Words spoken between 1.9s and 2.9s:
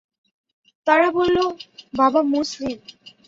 বাবা মুসলিম।